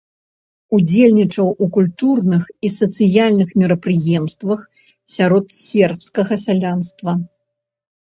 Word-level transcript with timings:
Удзельнічаў 0.77 1.47
у 1.65 1.67
культурных 1.75 2.43
і 2.67 2.73
сацыяльных 2.79 3.49
мерапрыемствах 3.61 4.67
сярод 5.19 5.45
сербскага 5.63 6.33
сялянства. 6.49 7.11